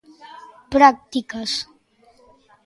[0.73, 1.51] Prácticas.